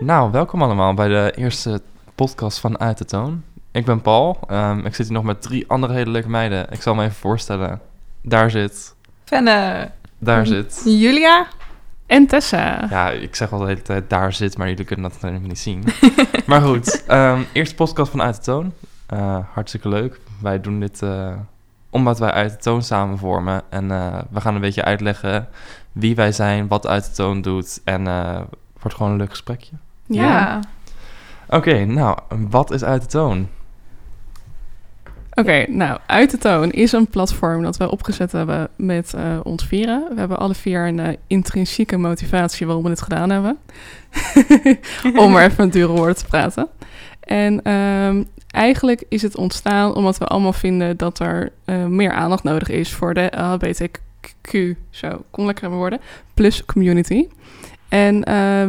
[0.00, 1.82] Nou, welkom allemaal bij de eerste
[2.14, 3.42] podcast van Uit de Toon.
[3.70, 4.38] Ik ben Paul.
[4.48, 6.66] Ehm, ik zit hier nog met drie andere hele leuke meiden.
[6.70, 7.80] Ik zal me even voorstellen.
[8.22, 8.94] Daar zit.
[9.24, 9.90] Fenne.
[10.18, 10.82] Daar zit.
[10.84, 11.46] Julia.
[12.06, 12.86] En Tessa.
[12.90, 15.58] Ja, ik zeg al de hele tijd daar zit, maar jullie kunnen dat helemaal niet
[15.58, 15.84] zien.
[16.46, 18.72] maar goed, ehm, eerste podcast van Uit de Toon.
[19.06, 20.20] Eh, hartstikke leuk.
[20.40, 21.34] Wij doen dit eh,
[21.90, 23.62] omdat wij Uit de Toon samen vormen.
[23.68, 25.48] En eh, we gaan een beetje uitleggen
[25.92, 27.80] wie wij zijn, wat Uit de Toon doet.
[27.84, 28.48] En het
[28.80, 29.72] wordt gewoon een leuk gesprekje.
[30.06, 30.60] Ja.
[31.48, 32.18] Oké, nou,
[32.48, 33.48] wat is Uit de Toon?
[35.38, 39.64] Oké, nou, Uit de Toon is een platform dat we opgezet hebben met uh, ons
[39.64, 40.06] vieren.
[40.12, 43.58] We hebben alle vier een uh, intrinsieke motivatie waarom we dit gedaan hebben.
[45.22, 46.68] Om maar even een dure woord te praten.
[47.20, 52.42] En um, eigenlijk is het ontstaan omdat we allemaal vinden dat er uh, meer aandacht
[52.42, 56.00] nodig is voor de LHBTQ, zo, kom lekker hebben woorden,
[56.34, 57.26] plus community.
[57.88, 58.20] En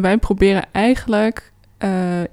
[0.01, 1.51] wij proberen eigenlijk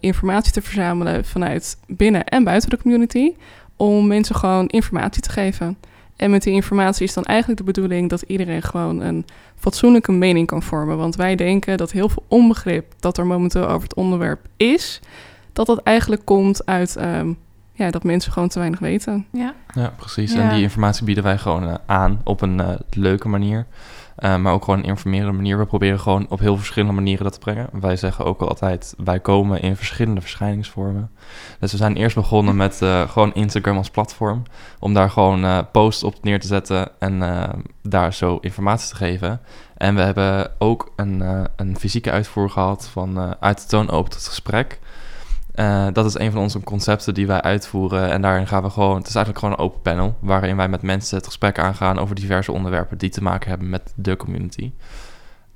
[0.00, 3.32] informatie te verzamelen vanuit binnen en buiten de community
[3.76, 5.76] om mensen gewoon informatie te geven.
[6.16, 10.46] En met die informatie is dan eigenlijk de bedoeling dat iedereen gewoon een fatsoenlijke mening
[10.46, 10.96] kan vormen.
[10.96, 15.00] Want wij denken dat heel veel onbegrip dat er momenteel over het onderwerp is,
[15.52, 17.38] dat dat eigenlijk komt uit um,
[17.72, 19.26] ja, dat mensen gewoon te weinig weten.
[19.30, 20.32] Ja, ja precies.
[20.32, 20.40] Ja.
[20.40, 23.66] En die informatie bieden wij gewoon uh, aan op een uh, leuke manier.
[24.18, 25.58] Uh, maar ook gewoon een informerende manier.
[25.58, 27.68] We proberen gewoon op heel verschillende manieren dat te brengen.
[27.72, 31.10] Wij zeggen ook altijd, wij komen in verschillende verschijningsvormen.
[31.60, 34.42] Dus we zijn eerst begonnen met uh, gewoon Instagram als platform.
[34.78, 37.22] Om daar gewoon uh, posts op neer te zetten en
[37.82, 39.40] daar zo informatie te geven.
[39.76, 44.26] En we hebben ook een, een fysieke uitvoer gehad van uit de toon open tot
[44.26, 44.78] gesprek.
[45.54, 48.10] Uh, dat is een van onze concepten die wij uitvoeren.
[48.10, 48.96] En daarin gaan we gewoon.
[48.96, 50.16] Het is eigenlijk gewoon een open panel.
[50.20, 53.92] Waarin wij met mensen het gesprek aangaan over diverse onderwerpen die te maken hebben met
[53.96, 54.72] de community.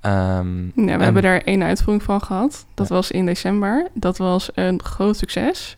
[0.02, 2.66] Um, ja, we en, hebben daar één uitvoering van gehad.
[2.74, 2.94] Dat ja.
[2.94, 3.88] was in december.
[3.94, 5.74] Dat was een groot succes.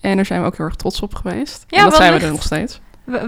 [0.00, 1.64] En daar zijn we ook heel erg trots op geweest.
[1.66, 2.80] Ja, en dat zijn we er nog steeds.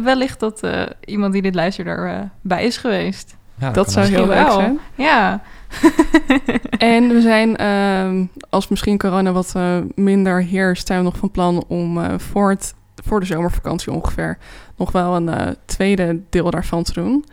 [0.03, 3.37] Wellicht dat uh, iemand die dit luistert erbij uh, is geweest.
[3.55, 4.79] Ja, dat, dat zou heel leuk zijn.
[4.95, 5.43] Ja.
[6.79, 11.31] en we zijn, um, als misschien corona wat uh, minder heerst, zijn we nog van
[11.31, 12.75] plan om uh, voor, het,
[13.05, 14.39] voor de zomervakantie ongeveer
[14.77, 17.25] nog wel een uh, tweede deel daarvan te doen.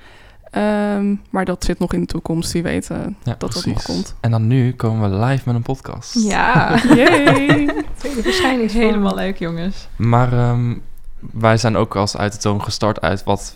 [0.55, 2.51] Um, maar dat zit nog in de toekomst.
[2.51, 3.63] Die weten ja, dat precies.
[3.63, 4.15] dat nog komt.
[4.19, 6.13] En dan nu komen we live met een podcast.
[6.13, 7.73] Ja, yay!
[7.95, 9.87] Tweede verschijning helemaal leuk, jongens.
[9.95, 10.81] Maar um,
[11.19, 13.53] wij zijn ook als uit de toon gestart uit wat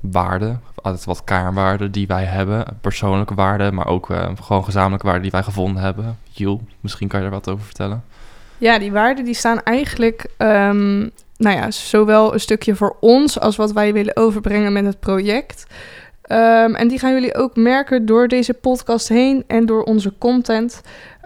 [0.00, 2.64] waarden, altijd wat kernwaarden die wij hebben.
[2.80, 6.18] Persoonlijke waarden, maar ook uh, gewoon gezamenlijke waarden die wij gevonden hebben.
[6.30, 8.04] Jill, misschien kan je er wat over vertellen.
[8.58, 13.56] Ja, die waarden die staan eigenlijk, um, nou ja, zowel een stukje voor ons als
[13.56, 15.66] wat wij willen overbrengen met het project.
[16.32, 20.80] Um, en die gaan jullie ook merken door deze podcast heen en door onze content.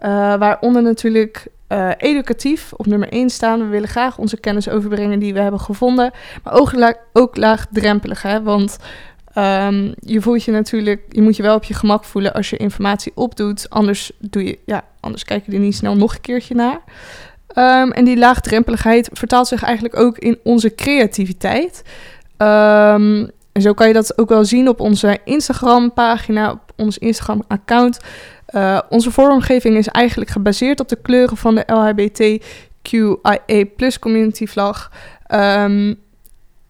[0.05, 3.59] Uh, waaronder natuurlijk uh, educatief op nummer 1 staan.
[3.59, 6.11] We willen graag onze kennis overbrengen die we hebben gevonden.
[6.43, 8.43] Maar ook, la ook laagdrempelig, hè?
[8.43, 8.79] want
[9.39, 12.57] um, je voelt je natuurlijk, je moet je wel op je gemak voelen als je
[12.57, 13.71] informatie opdoet.
[13.71, 16.81] Anders, doe je, ja, anders kijk je er niet snel nog een keertje naar.
[17.59, 21.83] Um, en die laagdrempeligheid vertaalt zich eigenlijk ook in onze creativiteit.
[22.39, 27.99] Um, en zo kan je dat ook wel zien op onze Instagram-pagina, op ons Instagram-account.
[28.55, 33.39] Uh, onze vormgeving is eigenlijk gebaseerd op de kleuren van de LHBTQIA
[33.77, 34.91] plus community vlag.
[35.29, 36.03] Um,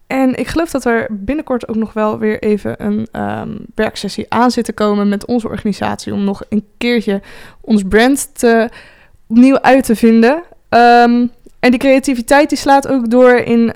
[0.06, 4.50] en ik geloof dat er binnenkort ook nog wel weer even een um, werksessie aan
[4.50, 6.12] zit te komen met onze organisatie.
[6.12, 7.20] Om nog een keertje
[7.60, 8.68] ons brand te,
[9.26, 10.42] opnieuw uit te vinden.
[10.68, 11.30] Um,
[11.60, 13.72] en die creativiteit die slaat ook door in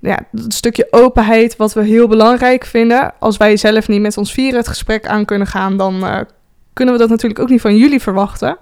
[0.00, 3.12] ja, het stukje openheid, wat we heel belangrijk vinden.
[3.18, 6.20] Als wij zelf niet met ons vieren het gesprek aan kunnen gaan, dan uh,
[6.78, 8.58] kunnen we dat natuurlijk ook niet van jullie verwachten.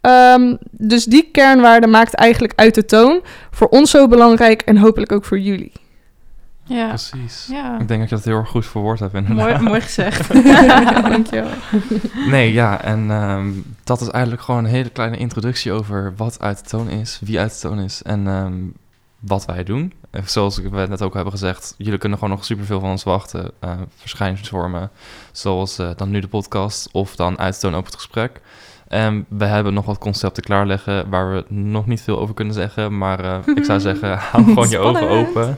[0.00, 3.20] Um, dus die kernwaarde maakt eigenlijk uit de toon.
[3.50, 5.72] Voor ons zo belangrijk en hopelijk ook voor jullie.
[6.64, 6.88] Ja.
[6.88, 7.46] Precies.
[7.50, 7.78] Ja.
[7.80, 9.28] Ik denk dat je dat heel erg goed verwoord hebt.
[9.28, 10.32] Mooi, mooi gezegd.
[11.10, 11.50] Dankjewel.
[12.26, 16.58] Nee, ja, en um, dat is eigenlijk gewoon een hele kleine introductie over wat uit
[16.58, 18.72] de toon is, wie uit de toon is en um,
[19.18, 19.92] wat wij doen.
[20.24, 23.50] Zoals we net ook hebben gezegd, jullie kunnen gewoon nog superveel van ons wachten.
[23.64, 24.90] Uh, verschijningsvormen,
[25.32, 28.40] zoals uh, dan nu de podcast of dan uit de toon op het gesprek.
[28.88, 32.98] En we hebben nog wat concepten klaarleggen waar we nog niet veel over kunnen zeggen.
[32.98, 35.56] Maar uh, ik zou zeggen, hou gewoon je ogen open.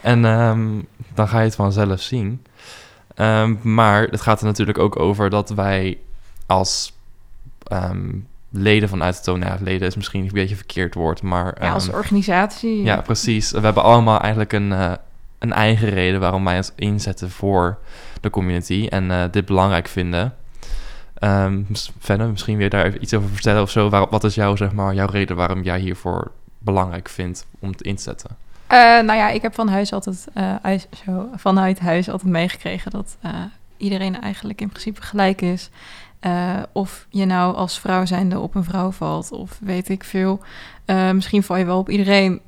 [0.00, 2.44] En um, dan ga je het vanzelf zien.
[3.16, 5.98] Um, maar het gaat er natuurlijk ook over dat wij
[6.46, 6.92] als
[7.72, 9.40] um, leden vanuit toon...
[9.40, 11.56] Ja, leden is misschien een beetje verkeerd woord, maar...
[11.60, 12.82] Ja, als organisatie.
[12.82, 13.50] Ja, precies.
[13.50, 14.92] We hebben allemaal eigenlijk een, uh,
[15.38, 17.78] een eigen reden waarom wij ons inzetten voor
[18.20, 18.86] de community...
[18.90, 20.34] en uh, dit belangrijk vinden...
[21.14, 21.62] Ehm
[22.00, 23.88] Fenne, misschien weer daar iets over vertellen of zo.
[23.88, 27.82] Waar, wat is jouw, zeg maar, jouw reden waarom jij hiervoor belangrijk vindt om het
[27.82, 28.30] in te zetten?
[28.66, 32.90] Eh, nou ja, ik heb van huis altijd, eh, huis, zo, vanuit huis altijd meegekregen
[32.90, 33.30] dat eh,
[33.76, 35.70] iedereen eigenlijk in principe gelijk is.
[36.24, 40.40] Eh, of je nou als vrouw zijnde op een vrouw valt, of weet ik veel.
[40.84, 42.40] Eh, misschien val je wel op iedereen.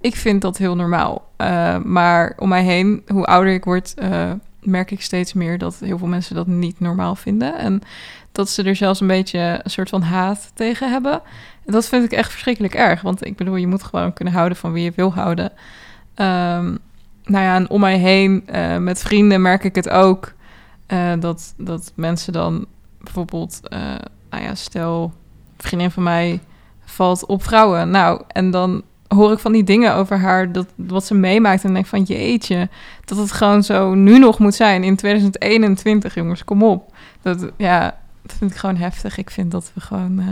[0.00, 1.28] Ik vind dat heel normaal.
[1.36, 3.94] Eh, maar om mij heen, hoe ouder ik word,
[4.60, 7.58] merk ik steeds meer dat heel veel mensen dat niet normaal vinden.
[7.58, 7.82] En
[8.32, 11.20] dat ze er zelfs een beetje een soort van haat tegen hebben.
[11.66, 13.02] En dat vind ik echt verschrikkelijk erg.
[13.02, 15.52] Want ik bedoel, je moet gewoon kunnen houden van wie je wil houden.
[16.14, 16.74] Ehm,
[17.24, 18.44] nou ja, en om mij heen,
[18.78, 20.34] met vrienden merk ik het ook.
[21.18, 22.66] dat, dat mensen dan
[23.12, 23.78] bijvoorbeeld, eh,
[24.30, 25.02] nou ja, stel,
[25.56, 26.40] een vriendin van mij
[26.84, 27.90] valt op vrouwen.
[27.90, 31.64] Nou, en dan hoor ik van die dingen over haar, dat, wat ze meemaakt.
[31.64, 32.68] En denk van, jeetje,
[33.04, 36.92] dat het gewoon zo nu nog moet zijn in 2021, jongens, kom op.
[37.22, 39.18] Dat, ja, dat vind ik gewoon heftig.
[39.18, 40.26] Ik vind dat we gewoon eh,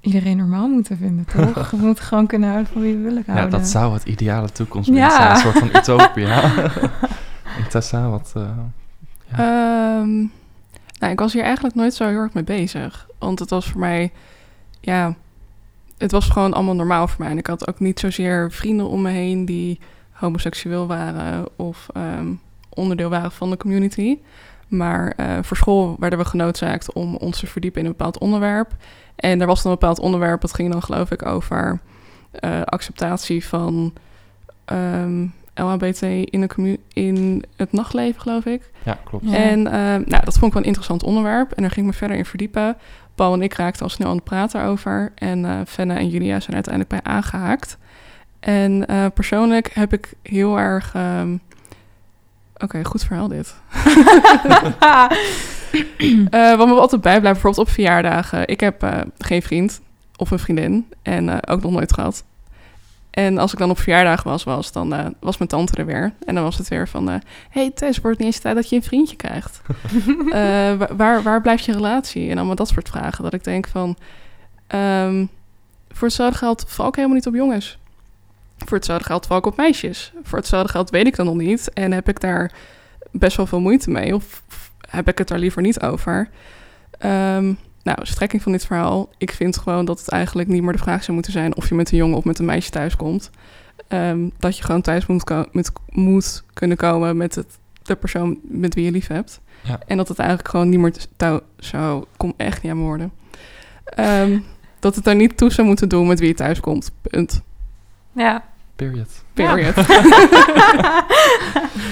[0.00, 1.70] iedereen normaal moeten vinden, toch?
[1.70, 3.50] we moeten gewoon kunnen houden van wie we willen houden.
[3.50, 5.10] Ja, dat zou het ideale toekomst Ja.
[5.10, 5.30] zijn.
[5.30, 6.42] Een soort van utopia.
[6.42, 8.32] en Tessa, wat...
[8.36, 8.42] eh,
[9.36, 10.24] Ehm,
[10.98, 13.08] nou, ik was hier eigenlijk nooit zo heel erg mee bezig.
[13.18, 14.12] Want het was voor mij,
[14.80, 15.14] ja,
[15.98, 17.30] het was gewoon allemaal normaal voor mij.
[17.30, 19.80] En ik had ook niet zozeer vrienden om me heen die
[20.10, 22.32] homoseksueel waren of ehm,
[22.68, 24.18] onderdeel waren van de community.
[24.68, 28.76] Maar eh, voor school werden we genoodzaakt om ons te verdiepen in een bepaald onderwerp.
[29.16, 31.80] En er was dan een bepaald onderwerp, dat ging dan geloof ik over
[32.30, 33.92] eh, acceptatie van
[34.64, 38.70] ehm, LHBT in, de commu- in het nachtleven, geloof ik.
[38.84, 39.24] ja, klopt.
[39.28, 39.36] Ja.
[39.36, 41.52] En eh, nou, dat vond ik wel een interessant onderwerp.
[41.52, 42.76] En daar ging ik me verder in verdiepen.
[43.14, 45.12] Paul en ik raakten al snel aan het praten over.
[45.14, 47.78] En eh Fenne en Julia zijn uiteindelijk bij aangehaakt.
[48.40, 50.94] En eh, persoonlijk heb ik heel erg...
[50.94, 51.36] ehm,
[52.58, 53.54] Oké, goed verhaal dit.
[56.30, 58.48] Eh, wat me altijd bijblijft, bijvoorbeeld op verjaardagen.
[58.48, 59.80] Ik heb eh, geen vriend
[60.16, 60.86] of een vriendin.
[61.02, 62.24] En eh, ook nog nooit gehad.
[63.14, 66.12] En als ik dan op verjaardag was, was dan eh, was mijn tante er weer.
[66.26, 67.10] En dan was het weer van...
[67.10, 67.16] eh,
[67.50, 69.60] hey Tess, wordt het niet eens tijd dat je een vriendje krijgt?
[70.32, 72.30] Eh, wa- waar, waar blijft je relatie?
[72.30, 73.24] En allemaal dat soort vragen.
[73.24, 73.96] Dat ik denk van...
[74.66, 75.26] ehm,
[75.92, 77.78] voor hetzelfde geld val ik helemaal niet op jongens.
[78.58, 80.12] Voor hetzelfde geld val ik op meisjes.
[80.22, 81.72] Voor hetzelfde geld weet ik dat nog niet.
[81.72, 82.52] En heb ik daar
[83.10, 84.14] best wel veel moeite mee.
[84.14, 86.28] Of, of heb ik het daar liever niet over.
[86.98, 87.52] Ehm,
[87.84, 89.08] nou, strekking van dit verhaal.
[89.18, 91.56] Ik vind gewoon dat het eigenlijk niet meer de vraag zou moeten zijn...
[91.56, 93.30] of je met een jongen of met een meisje thuis komt.
[93.88, 98.38] Ehm, dat je gewoon thuis moet, ko- met, moet kunnen komen met het, de persoon
[98.42, 99.40] met wie je lief hebt.
[99.62, 99.78] Ja.
[99.86, 100.94] En dat het eigenlijk gewoon niet meer
[101.56, 102.04] zou...
[102.16, 103.12] Kom echt niet aan mijn woorden.
[103.84, 104.38] Ehm,
[104.78, 106.90] dat het daar niet toe zou moeten doen met wie je thuis komt.
[107.02, 107.42] Punt.
[108.12, 108.44] ja.
[108.76, 109.08] Period.
[109.34, 109.74] Period.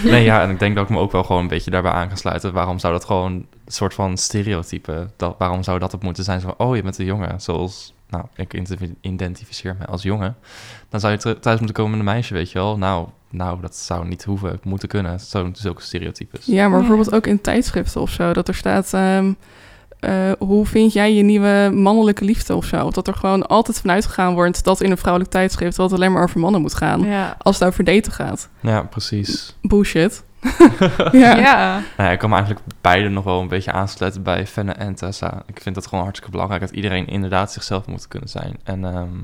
[0.05, 2.08] Nee, ja, en ik denk dat ik me ook wel gewoon een beetje daarbij aan
[2.08, 2.52] kan sluiten.
[2.52, 5.08] Waarom zou dat gewoon een soort van stereotype...
[5.17, 6.40] Dat, waarom zou dat op moeten zijn?
[6.40, 7.40] Zo van, oh, je bent een jongen.
[7.40, 10.37] Zoals, nou, ik identif- identificeer me als jongen.
[10.88, 12.79] Dan zou je thuis moeten komen met een meisje, weet je wel.
[12.79, 15.20] Nou, nou, dat zou niet hoeven, moeten kunnen.
[15.20, 16.46] Zo, zulke stereotypes.
[16.46, 16.78] Ja, maar Ja.
[16.78, 18.32] bijvoorbeeld ook in tijdschriften of zo.
[18.32, 18.93] Dat er staat...
[18.94, 19.32] ehm,
[20.02, 22.90] eh, hoe vind jij je nieuwe mannelijke liefde of zo?
[22.90, 24.64] Dat er gewoon altijd vanuit gegaan wordt...
[24.64, 25.76] dat in een vrouwelijk tijdschrift...
[25.76, 27.00] dat het alleen maar over mannen moet gaan.
[27.00, 27.37] Ja.
[27.38, 28.49] Als het over daten gaat.
[28.60, 29.56] Ja, precies.
[29.60, 30.25] Bullshit.
[31.12, 31.37] Ja.
[31.37, 31.72] ja.
[31.75, 34.94] Nou ja, ik kan me eigenlijk beide nog wel een beetje aansluiten bij Fenne en
[34.94, 35.43] Tessa.
[35.46, 38.58] Ik vind het gewoon hartstikke belangrijk dat iedereen inderdaad zichzelf moet kunnen zijn.
[38.64, 39.18] En ehm,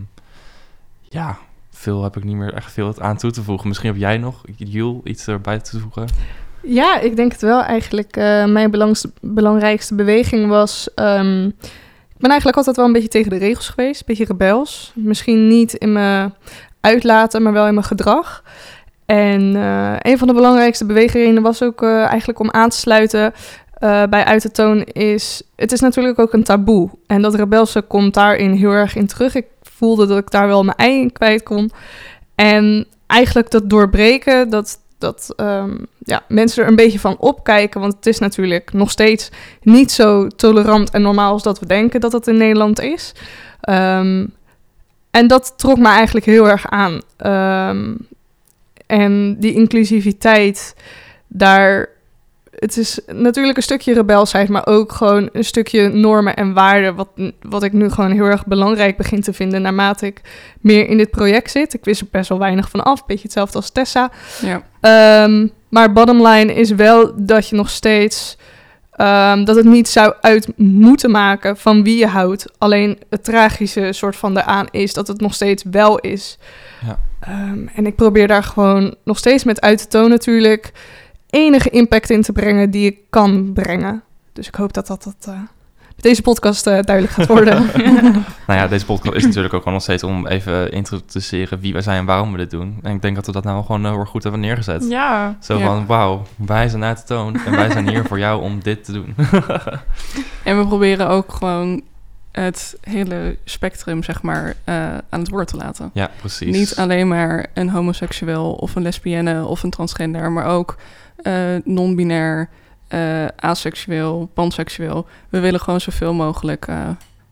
[1.02, 1.38] ja,
[1.70, 3.68] veel heb ik niet meer echt veel aan toe te voegen.
[3.68, 6.08] Misschien heb jij nog, Jules, iets erbij toe te voegen?
[6.70, 8.16] Ja, ik denk het wel eigenlijk.
[8.16, 8.70] Eh, mijn
[9.20, 10.88] belangrijkste beweging was...
[10.94, 14.00] ehm, ik ben eigenlijk altijd wel een beetje tegen de regels geweest.
[14.00, 14.92] Een beetje rebels.
[14.94, 16.34] Misschien niet in mijn
[16.80, 18.42] uitlaten, maar wel in mijn gedrag.
[19.06, 23.32] En eh, een van de belangrijkste beweegredenen was ook eh, eigenlijk om aan te sluiten
[24.10, 25.42] bij uit te toon is...
[25.56, 26.90] Het is natuurlijk ook een taboe.
[27.06, 29.34] En dat rebelse komt daarin heel erg in terug.
[29.34, 31.70] Ik voelde dat ik daar wel mijn ei in kwijt kon.
[32.34, 37.81] En eigenlijk dat doorbreken, dat, dat ehm, ja, mensen er een beetje van opkijken.
[37.81, 39.31] Want het is natuurlijk nog steeds
[39.62, 43.12] niet zo tolerant en normaal als dat we denken dat het in Nederland is.
[43.61, 44.26] Ehm,
[45.11, 47.00] en dat trok me eigenlijk heel erg aan.
[47.17, 47.95] Ehm,
[48.87, 50.75] en die inclusiviteit,
[51.26, 51.97] daar.
[52.59, 56.95] Het is natuurlijk een stukje rebelsheid, maar ook gewoon een stukje normen en waarden.
[56.95, 57.09] Wat,
[57.41, 60.21] wat ik nu gewoon heel erg belangrijk begin te vinden naarmate ik
[60.61, 61.75] meer in dit project zit.
[61.75, 63.07] Ik wist er best wel weinig van af.
[63.07, 64.11] Beetje hetzelfde als Tessa.
[64.41, 64.62] ja.
[64.81, 68.37] Ehm, maar bottom line is wel dat je nog steeds...
[68.91, 72.45] ehm, dat het niet zou uit moeten maken van wie je houdt.
[72.59, 76.38] Alleen het tragische soort van daaraan is dat het nog steeds wel is.
[76.87, 76.99] Ja.
[77.21, 80.73] Ehm, en ik probeer daar gewoon nog steeds met uit te tonen natuurlijk...
[81.30, 84.02] enige impact in te brengen die ik kan brengen.
[84.32, 85.40] Dus ik hoop dat dat, dat eh,
[85.94, 87.66] met deze podcast eh, duidelijk gaat worden.
[88.47, 91.82] Nou ja, deze podcast is natuurlijk ook gewoon nog steeds om even introduceren wie wij
[91.82, 92.78] zijn en waarom we dit doen.
[92.82, 94.87] En ik denk dat we dat nou gewoon heel erg goed hebben neergezet.
[94.88, 95.37] Ja.
[95.40, 95.64] Zo Ja.
[95.66, 98.85] van, wauw, wij zijn uit de toon en wij zijn hier voor jou om dit
[98.85, 99.14] te doen.
[100.44, 101.82] En we proberen ook gewoon
[102.42, 104.75] het hele spectrum, zeg maar, eh,
[105.09, 105.90] aan het woord te laten.
[105.92, 106.57] ja, precies.
[106.57, 110.76] Niet alleen maar een homoseksueel of een lesbienne of een transgender, maar ook
[111.18, 112.49] eh, non-binair,
[112.88, 115.07] eh, aseksueel, panseksueel.
[115.28, 116.66] We willen gewoon zoveel mogelijk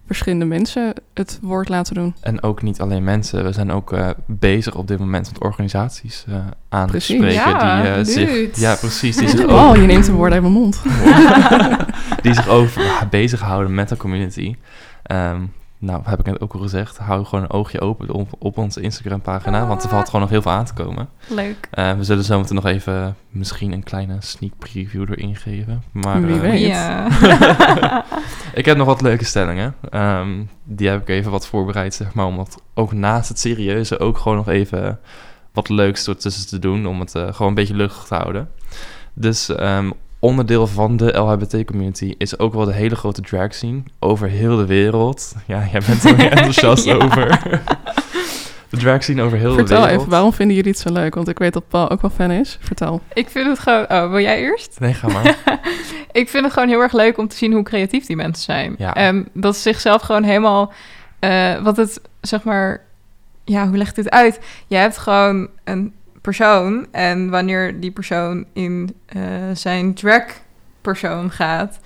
[0.07, 2.15] verschillende mensen het woord laten doen.
[2.21, 3.45] En ook niet alleen mensen.
[3.45, 3.95] We zijn ook
[4.27, 6.37] bezig op dit moment met organisaties eh
[6.69, 7.33] aan te spreken.
[7.33, 9.17] Ja, die, zich, ja, precies.
[9.17, 10.83] Die zich, Oh, ook, je neemt de woorden uit mijn mond.
[12.23, 14.57] die zich ook ja, bezighouden met de community.
[15.07, 15.43] Ehm,
[15.79, 16.99] nou, heb ik net ook al gezegd.
[16.99, 19.67] Hou gewoon een oogje open op, op onze Instagram pagina.
[19.67, 21.09] Want er valt gewoon nog heel veel aan te komen.
[21.27, 21.69] Leuk.
[21.71, 25.83] Eh, we zullen zo meteen nog even misschien een kleine sneak preview erin geven.
[25.93, 26.61] Maar Wie eh, weet.
[26.61, 27.09] Ja.
[28.55, 29.75] ik heb nog wat leuke stellingen.
[29.91, 32.27] Ehm, die heb ik even wat voorbereid, zeg maar.
[32.27, 34.99] Om dat ook naast het serieuze ook gewoon nog even
[35.53, 36.87] wat leuks ertussen te doen.
[36.87, 38.51] Om het eh, gewoon een beetje luchtig te houden.
[39.15, 39.91] Dus ehm,
[40.27, 44.67] onderdeel van de LHBT-community is ook wel de hele grote drag scene over heel de
[44.67, 45.35] wereld.
[45.47, 46.95] Ja, jij bent er weer enthousiast Ja.
[46.95, 47.41] over.
[48.69, 49.99] de drag scene over heel de Vertel wereld.
[49.99, 51.15] even, waarom vinden jullie het zo leuk?
[51.15, 52.59] Want ik weet dat Paul ook wel fan is.
[52.61, 53.01] Vertel.
[53.15, 53.85] Ik vind het gewoon...
[53.89, 54.77] Oh, wil jij eerst?
[54.81, 55.37] Nee, ga maar.
[56.13, 58.75] ik vind het gewoon heel erg leuk om te zien hoe creatief die mensen zijn.
[58.79, 58.95] Ja.
[58.95, 60.73] Ehm, dat ze zichzelf gewoon helemaal...
[61.19, 62.85] eh, wat het, zeg maar...
[63.45, 64.41] Ja, hoe leg ik dit uit?
[64.67, 65.95] Je hebt gewoon een
[66.27, 66.87] persoon...
[66.93, 69.21] en wanneer die persoon in eh,
[69.53, 71.79] zijn drag-persoon gaat...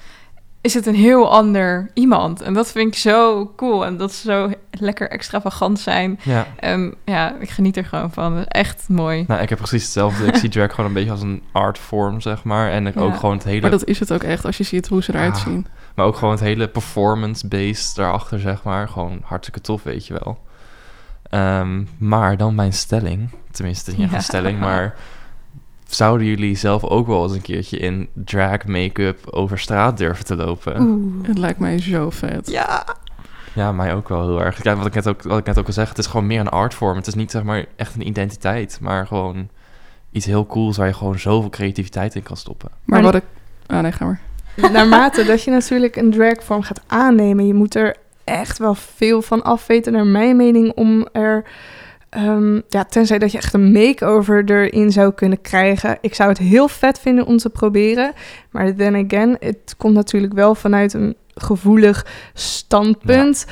[0.60, 2.40] is het een heel ander iemand.
[2.40, 3.84] En dat vind ik zo cool.
[3.86, 6.18] En dat ze zo lekker extravagant zijn.
[6.22, 6.46] ja.
[6.58, 8.44] Ehm, ja, ik geniet er gewoon van.
[8.44, 9.24] Echt mooi.
[9.28, 10.24] Nou, ik heb precies hetzelfde.
[10.26, 12.70] Ik zie drag gewoon een beetje als een artvorm, zeg maar.
[12.70, 13.00] En ik Ja.
[13.00, 13.60] ook gewoon het hele...
[13.60, 15.42] Maar dat is het ook echt als je ziet hoe ze eruit Ah.
[15.44, 15.66] zien.
[15.94, 18.88] Maar ook gewoon het hele performance-based daarachter, zeg maar.
[18.88, 20.38] Gewoon hartstikke tof, weet je wel.
[21.30, 23.28] Ehm, maar dan mijn stelling.
[23.50, 24.16] Tenminste, niet echt Ja.
[24.16, 24.94] een stelling, maar...
[25.86, 30.36] Zouden jullie zelf ook wel eens een keertje in drag make-up over straat durven te
[30.36, 30.80] lopen?
[30.80, 31.26] Oeh.
[31.28, 32.50] Het lijkt mij zo vet.
[32.50, 32.84] Ja.
[33.54, 34.60] Ja, mij ook wel heel erg.
[34.60, 36.40] Kijk, wat ik net ook, wat ik net ook al zeg, het is gewoon meer
[36.40, 36.96] een artvorm.
[36.96, 39.48] Het is niet zeg maar echt een identiteit, maar gewoon
[40.10, 42.70] iets heel cools waar je gewoon zoveel creativiteit in kan stoppen.
[42.84, 43.28] Maar Maar- wat ik...
[43.66, 44.20] Ah, nee, ga maar.
[44.72, 47.96] Naarmate dat je natuurlijk een dragvorm gaat aannemen, je moet er
[48.30, 51.44] echt wel veel van afweten, naar mijn mening, om er...
[52.10, 55.98] ehm, ja, tenzij dat je echt een makeover erin zou kunnen krijgen.
[56.00, 58.12] Ik zou het heel vet vinden om te proberen.
[58.50, 63.46] Maar then again, het komt natuurlijk wel vanuit een gevoelig standpunt.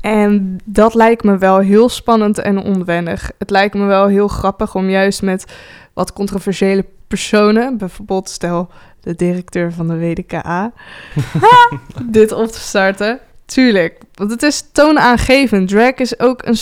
[0.00, 3.30] En dat lijkt me wel heel spannend en onwennig.
[3.38, 5.44] Het lijkt me wel heel grappig om juist met
[5.92, 8.68] wat controversiële personen, bijvoorbeeld stel
[9.00, 10.72] de directeur van de WDKA,
[12.02, 13.20] dit op te starten.
[13.50, 15.68] Tuurlijk, want het is toonaangevend.
[15.68, 16.56] Drag is ook een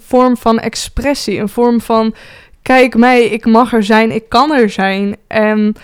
[0.00, 2.14] vorm van expressie, een vorm van
[2.62, 5.16] kijk mij, ik mag er zijn, ik kan er zijn.
[5.26, 5.74] En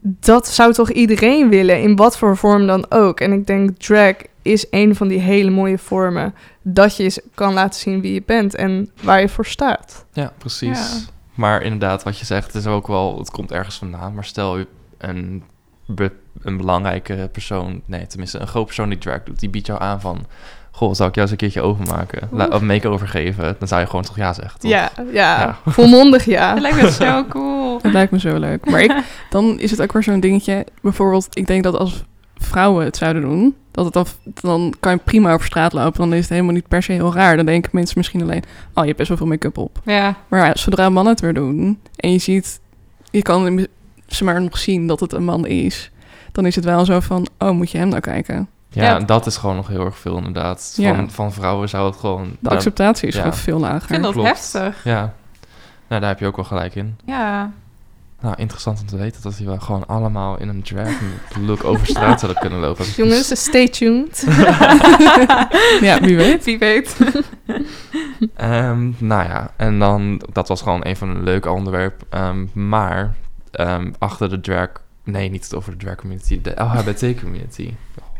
[0.00, 3.20] dat zou toch iedereen willen, in wat voor vorm dan ook.
[3.20, 7.52] En ik denk drag is een van die hele mooie vormen dat je eens kan
[7.52, 10.04] laten zien wie je bent en waar je voor staat.
[10.12, 10.78] Ja, precies.
[10.78, 10.98] Ja.
[11.34, 14.14] Maar inderdaad, wat je zegt, is ook wel, het komt ergens vandaan.
[14.14, 14.66] Maar stel je
[14.98, 15.42] een,
[15.86, 19.80] be- een belangrijke persoon, nee, tenminste een groot persoon die drag doet, die biedt jou
[19.80, 20.26] aan van,
[20.70, 22.28] goh, zou ik jou eens een keertje overmaken?
[22.30, 23.56] La- of make-over geven?
[23.58, 24.70] Dan zou je gewoon toch ja zeggen, toch?
[24.70, 25.58] Ja, ja, Ja.
[25.72, 26.52] volmondig ja.
[26.52, 27.78] Dat lijkt me zo cool.
[27.82, 28.70] Het lijkt me zo leuk.
[28.70, 30.66] Maar ik, dan is het ook weer zo'n dingetje.
[30.82, 32.04] Bijvoorbeeld, ik denk dat als
[32.36, 36.00] vrouwen het zouden doen, dat het dan, dan kan je prima over straat lopen.
[36.00, 37.36] Dan is het helemaal niet per se heel raar.
[37.36, 38.42] Dan denken mensen misschien alleen,
[38.74, 39.80] oh, je hebt best wel veel make-up op.
[39.84, 40.14] Ja.
[40.28, 42.60] Maar ja, zodra mannen het weer doen en je ziet,
[43.10, 43.66] je kan
[44.06, 45.90] ze maar nog zien dat het een man is,
[46.38, 48.48] dan is het wel zo van, oh, moet je hem nou kijken?
[48.70, 50.74] Ja, dat is gewoon nog heel erg veel inderdaad.
[50.76, 50.94] Ja.
[50.94, 52.36] Van, van vrouwen zou het gewoon...
[52.38, 53.20] De acceptatie is ja.
[53.20, 53.82] gewoon veel lager.
[53.82, 54.28] Ik vind dat klopt.
[54.28, 54.84] heftig.
[54.84, 55.14] Ja,
[55.88, 56.98] nou, daar heb je ook wel gelijk in.
[57.04, 57.52] Ja.
[58.20, 60.88] Nou, interessant om te weten dat die wel gewoon allemaal in een drag
[61.40, 62.84] look over straat zouden kunnen lopen.
[62.96, 64.24] Jongens, dus stay tuned.
[65.80, 66.44] ja, wie weet.
[66.44, 66.96] Wie weet.
[68.34, 72.02] Ehm, nou ja, en dan, dat was gewoon een van een leuke onderwerp.
[72.10, 73.14] Ehm, maar
[73.50, 74.68] ehm, achter de drag,
[75.10, 77.74] nee, niet over de drag community, de LHBT community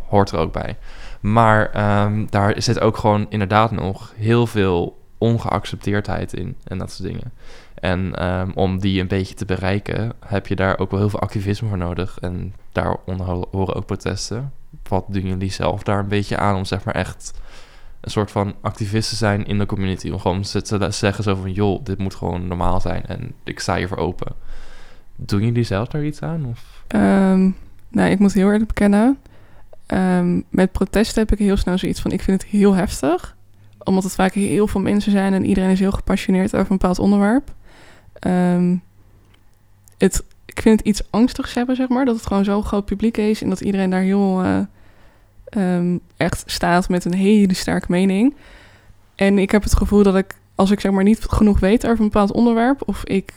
[0.09, 0.77] hoort er ook bij.
[1.21, 7.09] Maar ehm, daar zit ook gewoon inderdaad nog heel veel ongeaccepteerdheid in en dat soort
[7.09, 7.33] dingen.
[7.75, 11.21] En ehm, om die een beetje te bereiken, heb je daar ook wel heel veel
[11.21, 12.19] activisme voor nodig.
[12.21, 12.55] En
[13.25, 14.53] ho- horen ook protesten.
[14.89, 17.41] Wat doen jullie zelf daar een beetje aan om zeg maar echt
[18.01, 20.11] een soort van activisten zijn in de community.
[20.11, 23.77] Om gewoon te zeggen zo van, joh, dit moet gewoon normaal zijn en ik sta
[23.77, 24.33] hiervoor open.
[25.21, 26.47] Doen jullie zelf daar iets aan?
[26.47, 26.85] Of?
[27.89, 29.19] Nou, ik moet heel eerlijk bekennen.
[29.87, 32.11] ehm, met protesten heb ik heel snel zoiets van...
[32.11, 33.37] ik vind het heel heftig.
[33.85, 35.33] Omdat het vaak heel veel mensen zijn...
[35.33, 37.55] en iedereen is heel gepassioneerd over een bepaald onderwerp.
[38.13, 38.77] Ehm,
[39.99, 42.05] het, ik vind het iets angstigs hebben, zeg maar.
[42.05, 43.43] Dat het gewoon zo'n groot publiek is...
[43.43, 44.43] en dat iedereen daar heel
[45.51, 45.81] eh,
[46.17, 48.35] echt staat met een hele sterke mening.
[49.15, 50.35] En ik heb het gevoel dat ik...
[50.55, 52.83] als ik zeg maar niet genoeg weet over een bepaald onderwerp...
[52.87, 53.33] of ik...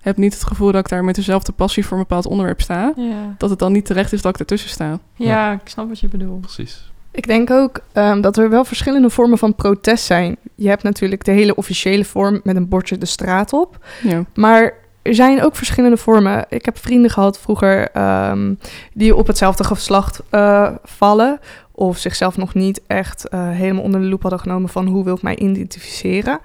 [0.00, 2.92] heb niet het gevoel dat ik daar met dezelfde passie voor een bepaald onderwerp sta
[2.96, 3.34] Ja.
[3.38, 4.98] dat het dan niet terecht is dat ik ertussen sta.
[5.14, 6.40] ja, ik snap wat je bedoelt.
[6.40, 6.90] Precies.
[7.10, 10.36] Ik denk ook ehm, dat er wel verschillende vormen van protest zijn.
[10.54, 13.86] Je hebt natuurlijk de hele officiële vorm met een bordje de straat op.
[14.02, 14.24] Ja.
[14.34, 16.44] Maar er zijn ook verschillende vormen.
[16.48, 18.54] Ik heb vrienden gehad vroeger ehm,
[18.92, 21.40] die op hetzelfde geslacht eh, vallen.
[21.72, 25.14] Of zichzelf nog niet echt eh, helemaal onder de loep hadden genomen van hoe wil
[25.14, 26.38] ik mij identificeren.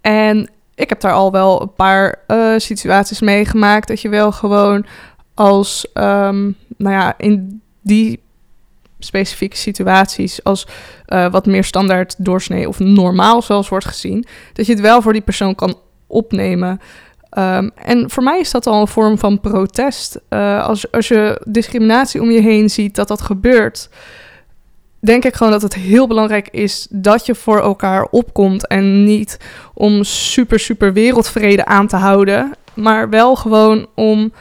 [0.00, 3.88] En ik heb daar al wel een paar eh, situaties meegemaakt.
[3.88, 4.86] Dat je wel gewoon
[5.34, 6.42] als, ehm,
[6.76, 8.20] nou ja, in die
[8.98, 10.66] specifieke situaties als
[11.06, 15.12] eh, wat meer standaard doorsnee of normaal zoals wordt gezien, dat je het wel voor
[15.12, 16.80] die persoon kan opnemen.
[17.30, 20.20] Ehm, en voor mij is dat al een vorm van protest.
[20.28, 23.88] Eh, als, als je discriminatie om je heen ziet dat dat gebeurt,
[25.00, 29.38] denk ik gewoon dat het heel belangrijk is dat je voor elkaar opkomt en niet
[29.74, 34.32] om super, super wereldvrede aan te houden, maar wel gewoon om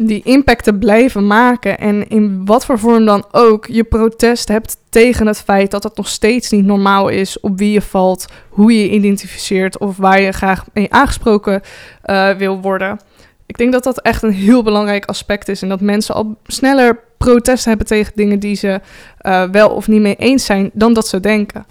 [0.00, 4.76] die impact te blijven maken en in wat voor vorm dan ook je protest hebt
[4.88, 8.72] tegen het feit dat het nog steeds niet normaal is op wie je valt, hoe
[8.72, 11.62] je je identificeert of waar je graag mee aangesproken
[12.02, 12.98] eh, wil worden.
[13.46, 17.00] Ik denk dat dat echt een heel belangrijk aspect is en dat mensen al sneller
[17.18, 18.80] protest hebben tegen dingen die ze
[19.18, 21.66] eh, wel of niet mee eens zijn dan dat ze denken.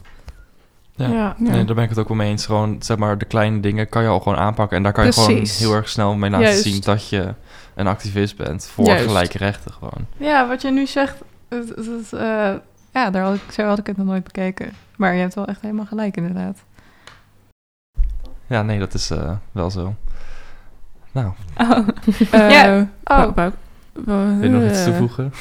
[0.95, 1.07] Ja.
[1.09, 1.35] Ja.
[1.37, 2.45] Nee, daar ben ik het ook wel mee eens.
[2.45, 4.77] Gewoon, zeg maar, de kleine dingen kan je al gewoon aanpakken.
[4.77, 5.57] En daar kan je Precies.
[5.57, 6.63] gewoon heel erg snel mee laten Juist.
[6.63, 7.33] zien dat je
[7.75, 8.65] een activist bent.
[8.67, 9.05] Voor Juist.
[9.05, 10.05] gelijke rechten gewoon.
[10.17, 11.15] Ja, wat je nu zegt,
[11.49, 12.53] het, het, het, eh,
[12.93, 14.71] ja, daar had ik, zo had ik het nog nooit bekeken.
[14.95, 16.57] Maar je hebt wel echt helemaal gelijk, inderdaad.
[18.47, 19.95] Ja, nee, dat is eh, wel zo.
[21.11, 21.77] Nou, Oh,
[22.31, 22.87] Eh, Ja.
[23.03, 23.37] oh.
[24.05, 25.33] Wil je nog iets eh, toevoegen?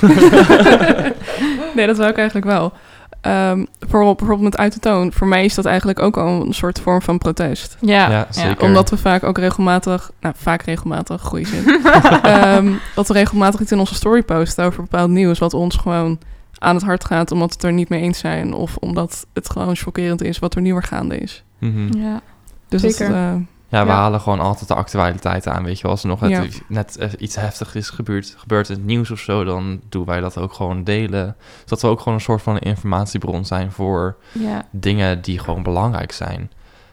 [1.77, 2.73] nee, dat wil ik eigenlijk wel.
[3.21, 5.13] Ehm, bijvoorbeeld, bijvoorbeeld met uit de toon.
[5.13, 7.77] Voor mij is dat eigenlijk ook al een soort vorm van protest.
[7.81, 8.63] ja, Ja, zeker.
[8.63, 11.65] Omdat we vaak ook regelmatig, nou vaak regelmatig, goede zin.
[12.23, 16.19] Ehm, dat we regelmatig iets in onze story posten over bepaald nieuws wat ons gewoon
[16.59, 18.53] aan het hart gaat omdat we het er niet mee eens zijn.
[18.53, 21.45] Of omdat het gewoon chockerend is wat er nu weer gaande is.
[21.59, 21.99] Mhm.
[21.99, 22.21] Ja.
[22.69, 23.47] Dus dat, Zeker.
[23.69, 23.97] Ja, we Ja.
[23.97, 25.91] halen gewoon altijd de actualiteit aan, weet je wel.
[25.93, 26.61] Als er nog net, Ja.
[26.69, 30.21] net eh, iets heftigs is gebeurd, gebeurt in het nieuws of zo, dan doen wij
[30.21, 31.37] dat ook gewoon delen.
[31.61, 34.67] Zodat we ook gewoon een soort van informatiebron zijn voor ja.
[34.71, 36.51] dingen die gewoon belangrijk zijn.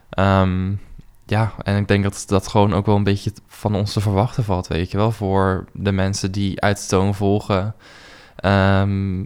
[0.10, 0.72] Ehm,
[1.26, 4.44] ja, en ik denk dat dat gewoon ook wel een beetje van ons te verwachten
[4.44, 5.12] valt, weet je wel.
[5.12, 7.76] Voor de mensen die uit de toon volgen.
[8.36, 9.24] Ehm,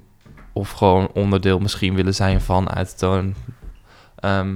[0.53, 3.33] of gewoon onderdeel misschien willen zijn van uit de toon.
[4.15, 4.55] Ehm,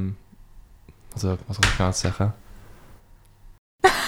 [1.11, 2.35] wat, wat ik nou aan het zeggen?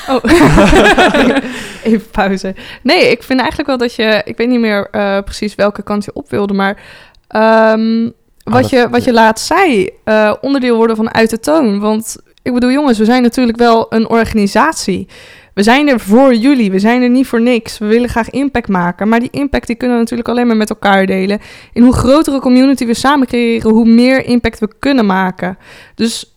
[0.10, 0.24] Oh.
[1.84, 2.56] Even pauze.
[2.82, 4.22] Nee, ik vind eigenlijk wel dat je...
[4.26, 6.82] Ik weet niet meer eh, precies welke kant je op wilde, maar...
[7.28, 8.10] ehm,
[8.44, 11.80] wat, je, wat je laatst zei, eh, onderdeel worden van uit de toon.
[11.80, 15.08] Want ik bedoel, jongens, we zijn natuurlijk wel een organisatie.
[15.54, 17.78] We zijn er voor jullie, we zijn er niet voor niks.
[17.78, 20.70] We willen graag impact maken, maar die impact die kunnen we natuurlijk alleen maar met
[20.70, 21.40] elkaar delen.
[21.74, 25.58] In hoe grotere community we samen creëren, hoe meer impact we kunnen maken.
[25.96, 26.33] Dus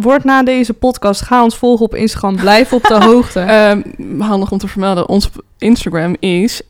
[0.00, 3.40] word na deze podcast, ga ons volgen op Instagram, blijf op de hoogte.
[3.40, 3.82] ehm,
[4.18, 6.62] handig om te vermelden, ons Instagram is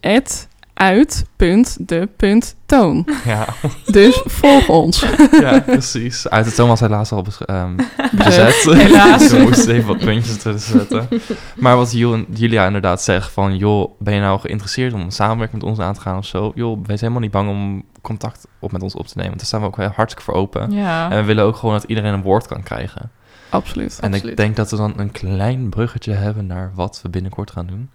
[1.99, 3.07] uit.de.toon.
[3.25, 3.47] Ja,
[3.87, 5.05] Dus volg ons.
[5.41, 6.29] ja precies.
[6.29, 7.77] Uit de toon was helaas al ehm,
[8.25, 8.55] Bezet.
[8.55, 9.31] Helaas.
[9.31, 11.09] We moesten even wat puntjes tussen zetten.
[11.57, 13.57] Maar wat Jul- Julia inderdaad zegt van...
[13.57, 16.53] joh, ben je nou geïnteresseerd om samenwerking met ons aan te gaan of zo?
[16.55, 19.29] Joh, wees helemaal niet bang om contact op met ons op te nemen.
[19.29, 20.71] Want daar staan we ook heel hartstikke voor open.
[20.71, 21.11] Ja.
[21.11, 23.11] En we willen ook gewoon dat iedereen een woord kan krijgen.
[23.51, 23.99] Absoluut.
[24.01, 27.67] En ik denk dat we dan een klein bruggetje hebben naar wat we binnenkort gaan
[27.67, 27.91] doen.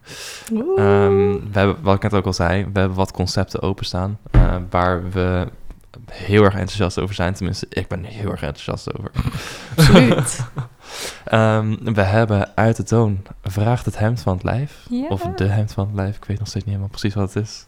[0.78, 4.18] Ehm, we hebben, wat ik net ook al zei, we hebben wat concepten openstaan.
[4.32, 5.48] eh, waar we
[6.12, 7.34] heel erg enthousiast over zijn.
[7.34, 9.12] Tenminste, ik ben heel erg enthousiast over.
[9.78, 10.40] Absoluut.
[11.26, 14.88] Ehm, we hebben uit de toon Vraagt het hemd van het lijf.
[15.10, 16.16] Of de hemd van het lijf.
[16.16, 17.66] Ik weet nog steeds niet helemaal precies wat het is.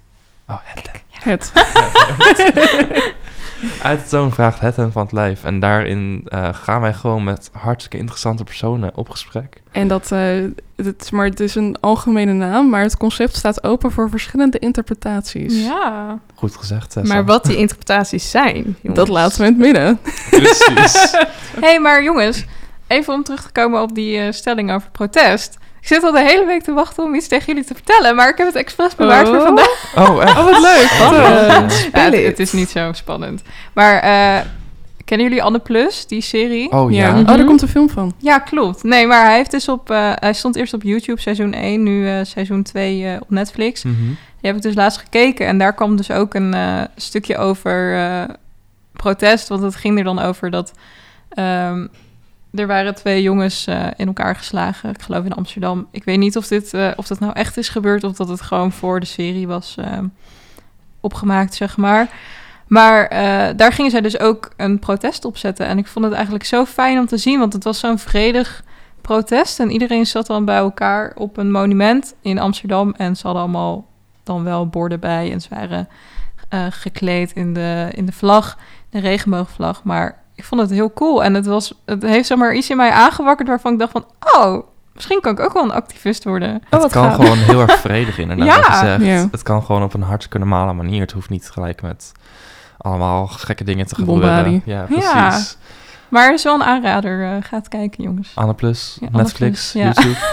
[0.47, 1.51] Oh, het Het.
[3.81, 5.43] Uit de toon vraagt het hemd van het lijf.
[5.43, 9.61] En daarin eh, gaan wij gewoon met hartstikke interessante personen op gesprek.
[9.71, 10.19] En dat, eh,
[10.75, 14.59] het, is maar het is een algemene naam, maar het concept staat open voor verschillende
[14.59, 15.65] interpretaties.
[15.65, 16.19] Ja.
[16.35, 17.13] Goed gezegd, Tessa.
[17.13, 18.99] maar wat die interpretaties zijn, jongens.
[18.99, 19.99] Dat laten we in het midden.
[20.29, 21.15] Precies.
[21.59, 22.45] hey, maar jongens,
[22.87, 25.57] even om terug te komen op die eh, stelling over protest.
[25.85, 28.29] Ik zit al de hele week te wachten om iets tegen jullie te vertellen, maar
[28.29, 29.43] ik heb het expres bewaard voor Oh.
[29.43, 29.91] vandaag.
[29.95, 30.37] Oh, echt?
[30.37, 30.87] Oh, wat leuk.
[30.87, 31.89] Spannend.
[31.93, 33.41] Ja, het, is niet zo spannend.
[33.73, 34.45] Maar eh,
[35.05, 36.71] kennen jullie Anne Plus, die serie?
[36.71, 37.07] Oh ja.
[37.07, 37.19] ja.
[37.19, 38.13] Oh, daar komt een film van.
[38.17, 38.83] Ja, klopt.
[38.83, 39.89] Nee, maar hij heeft dus op.
[39.89, 43.83] eh, hij stond eerst op YouTube seizoen 1, nu eh, seizoen 2 eh, op Netflix.
[43.83, 43.95] Mhm.
[44.05, 47.95] Die heb ik dus laatst gekeken en daar kwam dus ook een eh, stukje over
[47.97, 48.23] eh,
[48.93, 49.47] protest.
[49.47, 50.71] Want het ging er dan over dat
[51.29, 51.87] ehm,
[52.55, 55.87] er waren twee jongens eh, in elkaar geslagen, ik geloof in Amsterdam.
[55.91, 58.41] Ik weet niet of dit eh, of dat nou echt is gebeurd of dat het
[58.41, 60.05] gewoon voor de serie was ehm,
[60.99, 62.09] opgemaakt, zeg maar.
[62.67, 65.65] Maar eh, daar gingen zij dus ook een protest op zetten.
[65.65, 68.63] En ik vond het eigenlijk zo fijn om te zien, want het was zo'n vredig
[69.01, 69.59] protest.
[69.59, 72.93] En iedereen zat dan bij elkaar op een monument in Amsterdam.
[72.97, 73.87] En ze hadden allemaal
[74.23, 75.31] dan wel borden bij.
[75.31, 75.87] En ze waren
[76.49, 78.57] eh, gekleed in de, in de vlag,
[78.89, 79.83] de regenboogvlag.
[79.83, 81.23] Maar ik vond het heel cool.
[81.23, 84.05] En het, was, het heeft zeg maar iets in mij aangewakkerd waarvan ik dacht van...
[84.35, 86.49] Oh, misschien kan ik ook wel een activist worden.
[86.55, 87.15] Oh, Het wat kan gaaf.
[87.15, 88.81] gewoon heel erg vredig inderdaad.
[88.85, 88.95] Ja.
[88.99, 89.27] Ja.
[89.31, 91.01] Het kan gewoon op een hartstikke normale manier.
[91.01, 92.11] Het hoeft niet gelijk met
[92.77, 94.61] allemaal gekke dingen te gebeuren.
[94.65, 95.29] Ja, Ja.
[95.29, 95.57] precies.
[96.09, 97.23] Maar het is wel een aanrader.
[97.23, 98.31] eh ga het kijken, jongens.
[98.35, 99.91] Anne Plus, Ja, Anne Netflix, Plus, ja.
[99.91, 100.15] YouTube.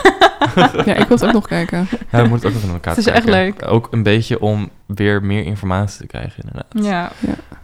[0.85, 1.89] Ja, ik wil het ook nog kijken.
[2.11, 3.33] Ja, we moeten ook even naar elkaar Het is kijken.
[3.35, 3.71] echt leuk.
[3.71, 6.85] Ook een beetje om weer meer informatie te krijgen inderdaad.
[6.85, 7.11] Ja.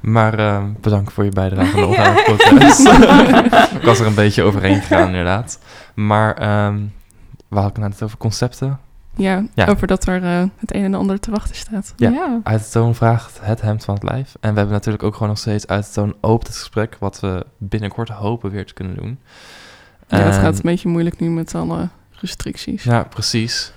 [0.00, 5.06] Maar eh, bedankt voor je bijdrage aan het ik was er een beetje overheen gegaan
[5.06, 5.58] inderdaad.
[5.94, 6.76] Maar ehm
[7.48, 8.78] we hadden het net over concepten.
[9.16, 9.66] Ja, Ja.
[9.66, 11.92] over dat er eh, het een en ander te wachten staat.
[11.96, 12.10] Ja.
[12.10, 12.40] ja.
[12.42, 14.36] Uit de toon vraagt het hemd van het lijf.
[14.40, 16.96] En we hebben natuurlijk ook gewoon nog steeds uit de toon opent het gesprek...
[17.00, 19.18] wat we binnenkort hopen weer te kunnen doen.
[20.08, 21.88] Ja, het gaat een beetje moeilijk nu met alle
[22.20, 22.82] restricties.
[22.82, 23.72] Ja, precies.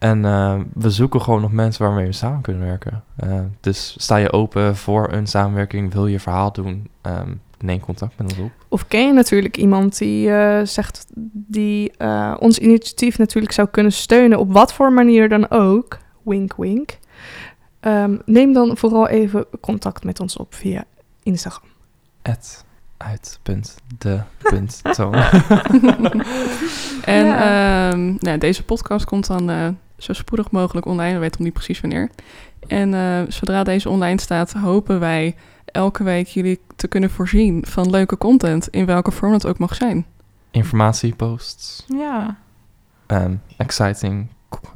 [0.00, 3.04] En eh, we zoeken gewoon nog mensen waarmee we samen kunnen werken.
[3.16, 8.18] Eh, dus sta je open voor een samenwerking, wil je verhaal doen, ehm, neem contact
[8.18, 8.50] met ons op.
[8.68, 13.92] Of ken je natuurlijk iemand die eh, zegt die eh, ons initiatief natuurlijk zou kunnen
[13.92, 15.98] steunen op wat voor manier dan ook.
[16.22, 16.98] Wink, wink.
[17.80, 20.84] Ehm, neem dan vooral even contact met ons op via
[21.22, 21.68] Instagram.
[22.22, 22.64] Het
[22.96, 25.14] uit punt de punt toon.
[27.04, 27.90] En Ja.
[27.90, 29.68] ehm, nou, deze podcast komt dan eh,
[30.00, 31.12] zo spoedig mogelijk online.
[31.14, 32.10] We weten nog niet precies wanneer.
[32.66, 37.90] En eh, zodra deze online staat, hopen wij elke week jullie te kunnen voorzien van
[37.90, 38.68] leuke content.
[38.68, 40.06] In welke vorm het ook mag zijn.
[40.50, 42.36] Informatieposts, Ja.
[43.06, 44.26] ehm, exciting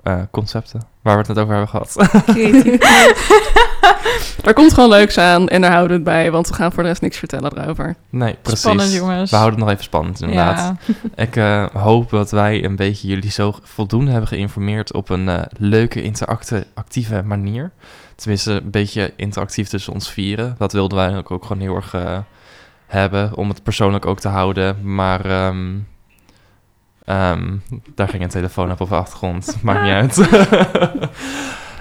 [0.02, 1.96] eh, concepten, waar we het net over hebben gehad.
[4.44, 6.31] Er komt gewoon leuks aan en daar houden we het bij.
[6.31, 7.97] Want we gaan voor de rest niks vertellen erover.
[8.11, 8.61] nee, precies.
[8.61, 9.31] Spannend, jongens.
[9.31, 10.77] We houden het nog even spannend inderdaad.
[10.87, 10.94] Ja.
[11.25, 15.42] Ik eh, hoop dat wij een beetje jullie zo voldoende hebben geïnformeerd op een eh,
[15.59, 17.70] leuke, interactieve manier.
[18.14, 20.55] Tenminste, een beetje interactief tussen ons vieren.
[20.59, 22.18] Dat wilden wij ook, ook gewoon heel erg eh,
[22.87, 24.94] hebben, om het persoonlijk ook te houden.
[24.94, 25.75] Maar ehm,
[27.05, 27.57] ehm,
[27.94, 29.57] daar ging een telefoon op op de achtergrond.
[29.62, 30.29] Maakt niet uit.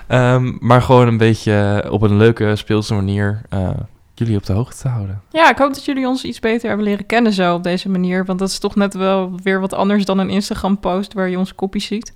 [0.08, 3.70] Ehm, maar gewoon een beetje op een leuke, speelse manier eh,
[4.13, 5.22] jullie op de hoogte te houden.
[5.32, 8.26] ja, ik hoop dat jullie ons iets beter hebben leren kennen zo op deze manier.
[8.26, 11.54] Want dat is toch net wel weer wat anders dan een Instagram-post waar je onze
[11.54, 12.13] kopjes ziet.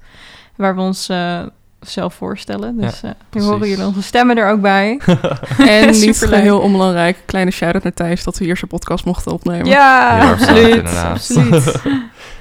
[0.55, 1.45] Waar we ons eh,
[1.89, 2.77] zelf voorstellen.
[2.81, 4.99] Dus eh nu horen jullie onze stemmen er ook bij.
[5.57, 9.65] En niet heel onbelangrijk, kleine shout-out naar Thijs dat we hier zijn podcast mochten opnemen.
[9.65, 11.81] Ja, absoluut.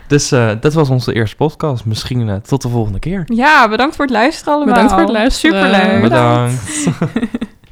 [0.07, 1.85] Dus eh, dat was onze eerste podcast.
[1.85, 3.23] Misschien eh, tot de volgende keer.
[3.27, 4.75] Ja, bedankt voor het luisteren allemaal.
[4.75, 5.59] Bedankt voor het luisteren.
[5.59, 6.03] Superleuk.
[6.03, 6.63] Bedankt.